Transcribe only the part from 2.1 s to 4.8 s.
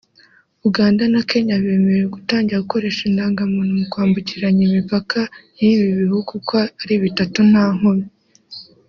gutangira gukoresha indangamuntu mu kwambukiranya